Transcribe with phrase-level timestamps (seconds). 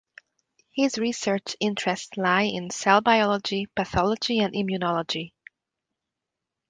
[0.71, 5.33] His research interests lie in Cell Biology, Pathology, and Immunology.